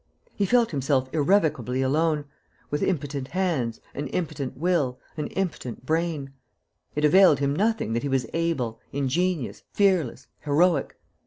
He 0.33 0.47
felt 0.47 0.71
himself 0.71 1.11
irrevocably 1.13 1.83
alone, 1.83 2.25
with 2.71 2.81
impotent 2.81 3.27
hands, 3.27 3.79
an 3.93 4.07
impotent 4.07 4.57
will, 4.57 4.99
an 5.15 5.27
impotent 5.27 5.85
brain. 5.85 6.33
It 6.95 7.05
availed 7.05 7.37
him 7.37 7.55
nothing 7.55 7.93
that 7.93 8.01
he 8.01 8.09
was 8.09 8.25
able, 8.33 8.79
ingenious, 8.91 9.61
fearless, 9.73 10.25
heroic. 10.39 10.97